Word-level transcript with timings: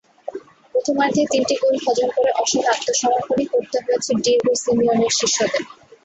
প্রথমার্ধেই 0.73 1.27
তিনটি 1.31 1.55
গোল 1.61 1.75
হজম 1.83 2.09
করে 2.15 2.31
অসহায় 2.41 2.69
আত্মসমর্পণই 2.73 3.47
করতে 3.53 3.77
হয়েছে 3.85 4.11
ডিয়েগো 4.23 4.53
সিমিওনের 4.63 5.13
শিষ্যদের। 5.19 5.63